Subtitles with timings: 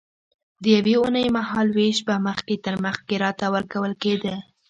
[0.61, 4.35] د یوې اوونۍ مهال وېش به مخکې تر مخکې راته ورکول کېده.